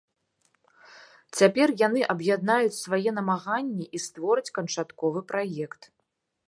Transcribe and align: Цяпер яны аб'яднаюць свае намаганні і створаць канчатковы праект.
Цяпер 1.41 1.67
яны 1.87 2.01
аб'яднаюць 2.13 2.79
свае 2.85 3.09
намаганні 3.19 3.85
і 3.99 4.03
створаць 4.09 4.53
канчатковы 4.59 5.19
праект. 5.33 5.81